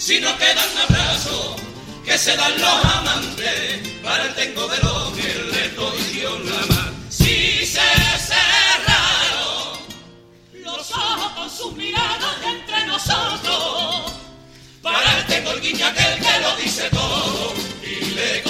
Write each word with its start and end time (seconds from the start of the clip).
Si 0.00 0.18
no 0.18 0.34
quedan 0.38 0.78
abrazos 0.88 1.56
que 2.02 2.16
se 2.16 2.34
dan 2.34 2.58
los 2.58 2.84
amantes 2.86 3.86
para 4.02 4.24
el 4.24 4.34
tengo 4.34 4.66
de 4.66 4.78
lo 4.78 5.12
que 5.12 5.28
le 5.52 6.20
yo 6.20 6.38
la 6.38 6.66
mano. 6.74 6.92
Si 7.10 7.66
se 7.66 7.80
cerraron 8.30 9.78
los 10.64 10.90
ojos 10.90 11.32
con 11.32 11.50
sus 11.50 11.72
miradas 11.74 12.36
entre 12.42 12.86
nosotros, 12.86 14.12
para 14.82 15.18
el 15.18 15.26
tengo 15.26 15.52
el 15.52 15.60
guiño 15.60 15.86
aquel 15.86 16.18
que 16.18 16.40
lo 16.40 16.56
dice 16.56 16.88
todo 16.90 17.52
y 17.82 18.04
le 18.14 18.42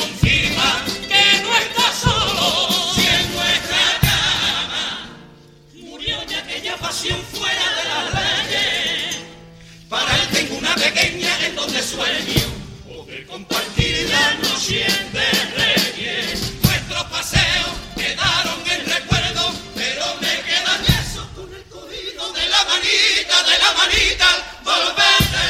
donde 11.61 11.83
sueño 11.83 12.49
poder 12.89 13.27
compartir 13.27 14.09
la 14.09 14.35
noche 14.37 14.87
de 15.13 15.29
reyes. 15.61 16.53
Nuestros 16.63 17.05
paseos 17.05 17.73
quedaron 17.95 18.61
en 18.67 18.87
recuerdo, 18.87 19.53
pero 19.75 20.05
me 20.23 20.41
quedan 20.49 20.83
esos 21.01 21.27
con 21.37 21.53
el 21.53 21.63
cogido 21.65 22.33
de 22.33 22.49
la 22.49 22.65
manita, 22.65 23.43
de 23.51 23.59
la 23.59 23.73
manita, 23.77 24.27
al 24.65 25.50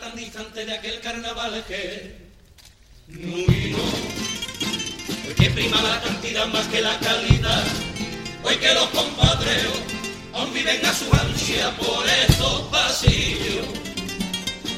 tan 0.00 0.14
distante 0.16 0.64
de 0.64 0.74
aquel 0.74 1.00
carnaval 1.00 1.64
que 1.66 2.16
no 3.08 3.36
vino. 3.46 3.78
Hoy 5.26 5.34
que 5.34 5.50
prima 5.50 5.82
la 5.82 6.00
cantidad 6.00 6.46
más 6.46 6.66
que 6.68 6.80
la 6.80 6.98
calidad. 6.98 7.64
Hoy 8.44 8.56
que 8.56 8.74
los 8.74 8.88
compadreos 8.90 9.78
aún 10.34 10.52
viven 10.52 10.84
a 10.84 10.92
su 10.94 11.12
ansia 11.12 11.76
por 11.76 12.06
estos 12.08 12.62
pasillos. 12.68 13.66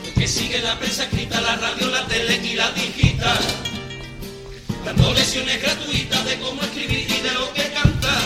Hoy 0.05 0.13
que 0.17 0.29
sigue 0.29 0.61
la 0.61 0.79
prensa 0.79 1.05
escrita, 1.05 1.41
la 1.41 1.57
radio, 1.57 1.89
la 1.89 2.07
tele 2.07 2.37
y 2.37 2.55
la 2.55 2.71
digital. 2.73 3.39
Dando 4.85 5.13
lesiones 5.13 5.61
gratuitas 5.61 6.25
de 6.25 6.39
cómo 6.39 6.63
escribir 6.63 7.11
y 7.11 7.21
de 7.21 7.33
lo 7.33 7.53
que 7.53 7.71
cantar. 7.73 8.23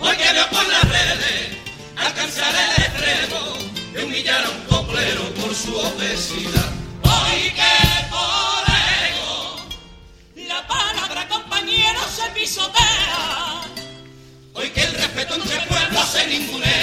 Hoy 0.00 0.16
que 0.16 0.32
veo 0.32 0.48
por 0.50 0.68
las 0.68 0.84
redes 0.84 1.56
alcanzar 1.96 2.54
el 2.54 2.84
extremo 2.84 3.69
de 3.92 4.04
humillar 4.04 4.44
a 4.44 4.50
un 4.50 4.60
coplero 4.66 5.22
por 5.34 5.54
su 5.54 5.76
obesidad. 5.76 6.70
Hoy 7.02 7.50
que 7.58 8.08
por 8.08 8.64
ego, 9.08 9.56
la 10.48 10.66
palabra 10.66 11.28
compañero 11.28 12.00
se 12.14 12.30
pisotea. 12.30 13.62
hoy 14.54 14.70
que 14.70 14.82
el 14.82 14.94
respeto 14.94 15.34
entre 15.34 15.60
pueblos 15.62 16.06
se 16.08 16.26
ningunea, 16.26 16.79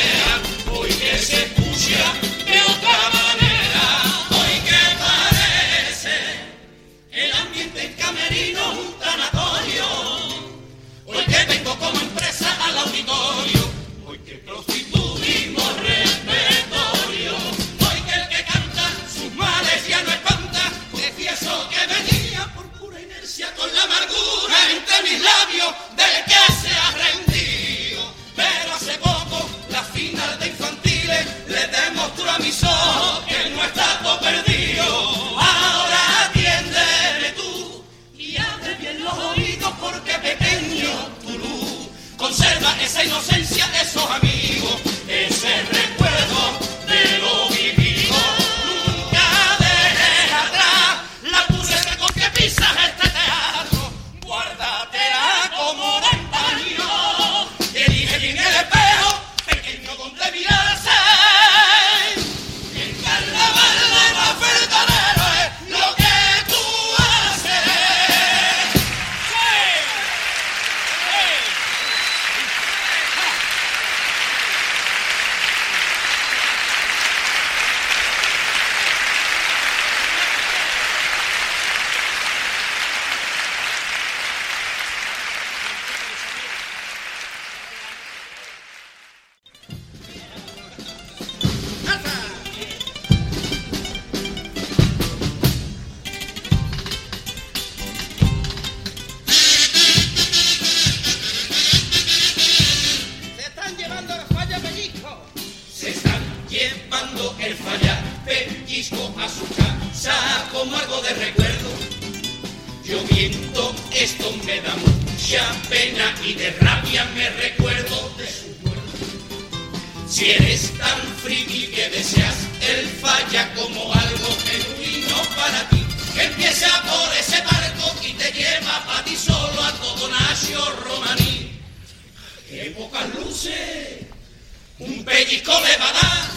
pellizco 135.18 135.52
le 135.62 135.78
va 135.78 135.90
a 135.90 135.94
dar 135.94 136.30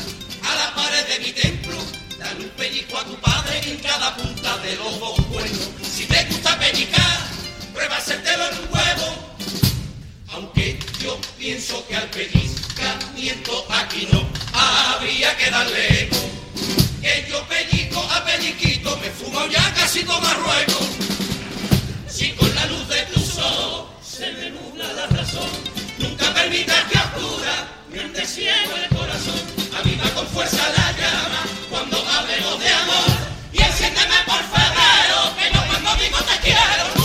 a 0.49 0.55
la 0.57 0.75
pared 0.75 1.05
de 1.07 1.19
mi 1.19 1.33
templo. 1.33 1.77
Dale 2.19 2.45
un 2.45 2.51
pellizco 2.57 2.97
a 2.97 3.05
tu 3.05 3.15
padre 3.21 3.61
en 3.67 3.77
cada 3.81 4.17
punta 4.17 4.57
de 4.59 4.75
los 4.77 4.99
dos 4.99 5.21
cuernos. 5.31 5.69
Si 5.83 6.07
te 6.07 6.25
gusta 6.25 6.59
pellizcar, 6.59 7.19
prueba 7.75 7.97
hacértelo 7.99 8.43
en 8.49 8.59
un 8.59 8.69
huevo. 8.73 9.09
Aunque 10.33 10.79
yo 10.99 11.21
pienso 11.37 11.87
que 11.89 11.97
al 11.97 12.09
pellizcamiento 12.09 13.67
aquí 13.69 14.09
no 14.13 14.27
habría 14.55 15.37
que 15.37 15.51
darle 15.51 16.03
eco. 16.05 16.23
Que 17.03 17.27
yo 17.29 17.47
pellizco 17.49 18.01
a 18.01 18.25
pellizquito 18.25 18.97
me 18.97 19.11
fumo 19.11 19.47
ya 19.49 19.75
casi 19.75 20.05
todo 20.05 20.23
Marruecos. 20.23 20.89
Si 22.09 22.31
con 22.33 22.55
la 22.55 22.65
luz 22.65 22.89
de 22.89 23.03
tus 23.13 23.37
ojos 23.37 23.89
se 24.03 24.33
me 24.33 24.51
nubla 24.51 24.91
la 24.95 25.07
razón, 25.09 25.51
nunca 25.99 26.33
permitas 26.33 26.83
que 26.91 26.99
oscura 26.99 27.80
me 27.93 28.01
ande 28.01 28.25
ciego 28.27 28.75
el 28.77 28.97
corazón. 28.97 29.41
Aviva 29.79 30.09
con 30.15 30.27
fuerza 30.29 30.63
la 30.77 30.93
llama 30.93 31.43
cuando 31.71 31.97
hablemos 31.97 32.61
de 32.61 32.69
amor 32.69 33.11
y 33.53 33.63
enciéndeme 33.63 34.17
por 34.27 34.43
febrero, 34.55 35.37
que 35.39 35.55
yo 35.55 35.67
cuando 35.67 36.03
digo 36.03 36.19
te 36.19 36.39
quiero 36.43 37.00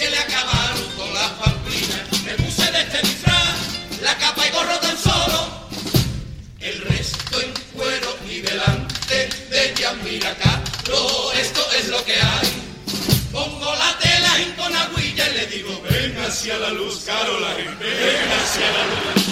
se 0.00 0.10
le 0.10 0.18
acabaron 0.18 0.82
todas 0.96 1.12
las 1.12 1.30
pamplinas. 1.32 2.22
Me 2.24 2.32
puse 2.42 2.72
de 2.72 2.80
este 2.80 3.02
disfraz, 3.02 3.58
la 4.00 4.16
capa 4.16 4.46
y 4.46 4.50
gorro 4.50 4.78
tan 4.78 4.96
solo, 4.96 5.38
el 6.58 6.80
resto 6.80 7.38
en 7.42 7.52
cuero 7.74 8.16
y 8.26 8.40
delante 8.40 9.28
de 9.50 9.70
ella, 9.70 9.92
mira 10.02 10.30
acá, 10.30 10.62
esto 11.38 11.62
es 11.78 11.88
lo 11.88 12.02
que 12.06 12.14
hay. 12.14 12.48
Pongo 13.30 13.74
la 13.74 13.98
tela 13.98 14.40
en 14.40 14.52
con 14.52 14.74
agüilla 14.74 15.28
y 15.28 15.34
le 15.34 15.46
digo, 15.48 15.82
ven 15.82 16.16
hacia 16.24 16.56
la 16.56 16.70
luz, 16.70 17.02
Caroline, 17.04 17.74
ven 17.78 18.30
hacia 18.38 18.68
la 18.76 18.84
luz. 18.92 19.22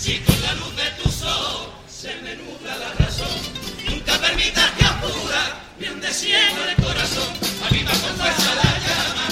Si 0.00 0.18
con 0.20 0.40
la 0.40 0.54
luz 0.54 0.76
de 0.76 0.90
tus 1.02 1.22
ojos 1.22 1.68
se 1.90 2.14
me 2.22 2.36
nubla 2.36 2.74
la 2.78 2.90
razón, 3.04 3.36
nunca 3.86 4.18
permitas 4.18 4.70
que 4.78 4.84
oscura 4.86 5.60
me 5.78 5.88
ande 5.88 6.10
ciego 6.14 6.56
el 6.70 6.82
corazón. 6.82 7.28
Aviva 7.68 7.90
con 7.90 8.16
fuerza 8.16 8.54
la 8.54 8.78
llama 8.86 9.25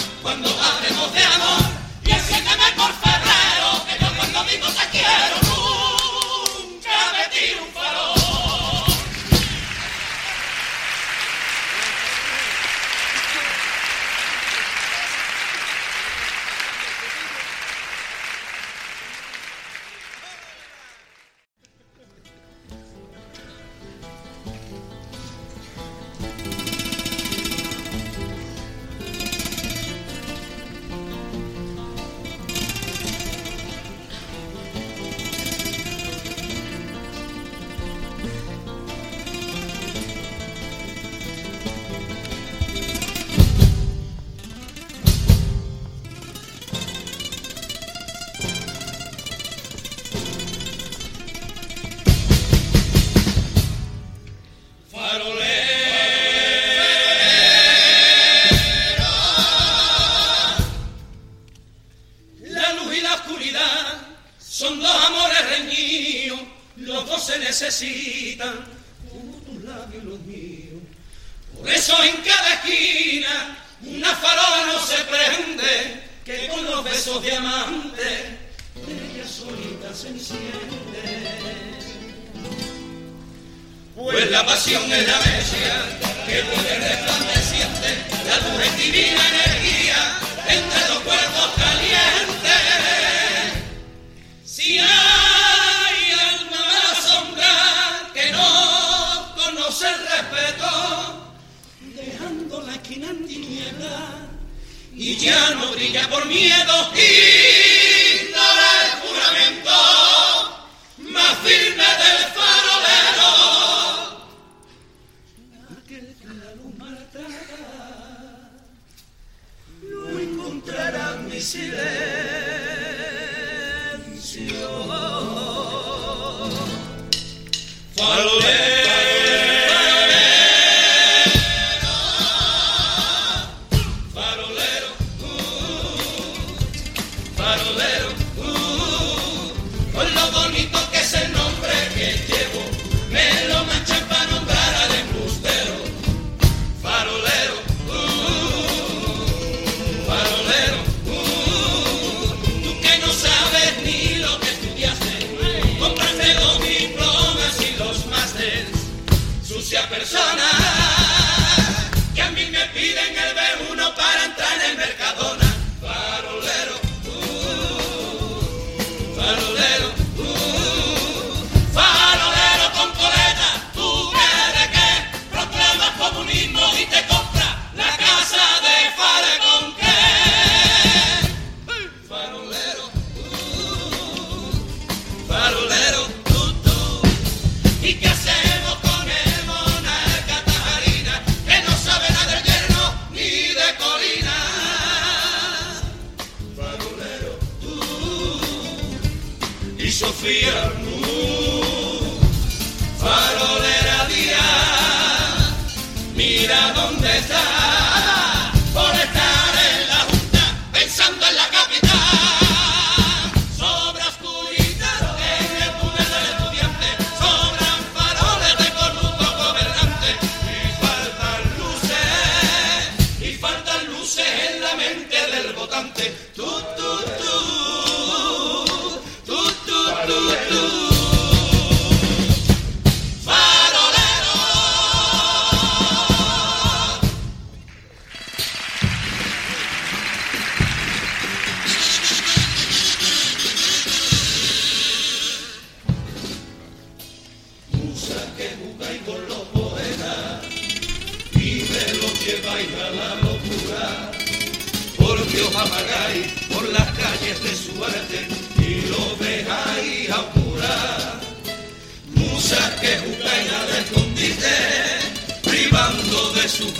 brilla 105.74 106.08
por 106.08 106.26
miedo, 106.26 106.92
ignora 106.94 107.33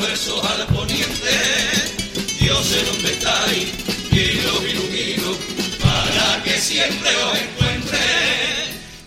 al 0.06 0.66
poniente. 0.66 1.34
Dios 2.38 2.73
el 2.73 2.88
hombre 2.88 3.12
estáis, 3.12 3.73
y 4.12 4.40
los 4.42 4.62
ilumino 4.62 5.37
para 5.80 6.42
que 6.42 6.58
siempre 6.58 7.11
os 7.25 7.38
encuentre. 7.38 7.99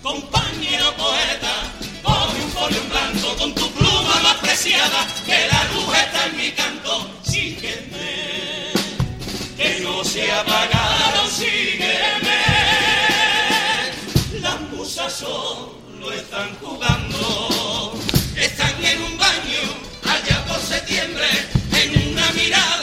Compañero 0.02 0.96
poeta, 0.96 1.72
coge 2.02 2.42
un 2.44 2.52
folio 2.52 2.82
en 2.82 2.90
blanco 2.90 3.36
con 3.38 3.54
tu 3.54 3.72
pluma 3.74 4.20
más 4.24 4.38
preciada, 4.38 5.08
que 5.26 5.48
la 5.48 5.64
luz 5.72 5.96
está 5.96 6.26
en 6.26 6.38
mi 6.38 6.52
canto. 6.52 7.12
Sígueme, 7.24 8.72
que 9.56 9.80
no 9.82 10.04
se 10.04 10.32
apagaron, 10.32 11.30
sígueme. 11.30 12.42
Las 14.42 14.60
musas 14.72 15.14
solo 15.14 16.12
están 16.12 16.56
jugando. 16.56 16.87
septiembre 20.88 21.28
en 21.74 22.12
una 22.14 22.32
mirada. 22.32 22.77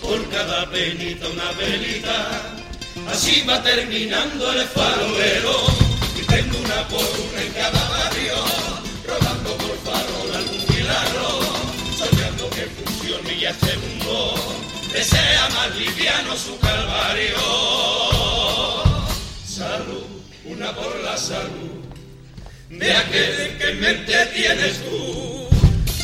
Por 0.00 0.28
cada 0.30 0.70
penita 0.70 1.26
una 1.28 1.52
velita, 1.52 2.42
así 3.10 3.42
va 3.48 3.62
terminando 3.62 4.52
el 4.52 4.66
farolero, 4.68 5.56
y 6.18 6.22
tengo 6.24 6.58
una 6.58 6.88
por 6.88 7.00
una 7.00 7.42
en 7.42 7.52
cada 7.52 7.88
barrio, 7.88 8.34
rodando 9.06 9.56
por 9.56 9.78
farol 9.84 10.36
algún 10.36 10.64
milagro, 10.76 11.40
soñando 11.96 12.50
que 12.50 12.66
funcione 12.66 13.34
y 13.34 13.44
este 13.44 13.76
mundo 13.78 14.34
desea 14.92 15.48
más 15.50 15.76
liviano 15.76 16.36
su 16.36 16.58
calvario. 16.58 17.36
Salud, 19.46 20.04
una 20.44 20.74
por 20.74 21.00
la 21.00 21.16
salud 21.16 21.78
de 22.70 22.92
aquel 22.92 23.58
que 23.58 23.70
en 23.70 23.80
mente 23.80 24.26
tienes 24.34 24.78
tú. 24.84 25.48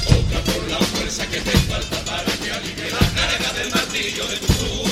Otra 0.07 0.41
por 0.41 0.69
la 0.69 0.79
fuerza 0.79 1.27
que 1.27 1.41
te 1.41 1.51
falta 1.51 1.99
para 2.05 2.25
que 2.25 2.51
el 3.65 3.71
martirio 3.71 4.27
de 4.27 4.37
Tusú, 4.37 4.83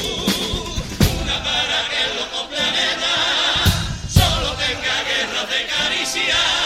una 1.20 1.44
para 1.44 1.88
que 1.90 2.02
el 2.04 2.16
loco 2.16 2.48
planeta 2.48 3.14
solo 4.08 4.54
tenga 4.54 5.04
guerras 5.04 5.50
de 5.50 5.66
caricia. 5.66 6.61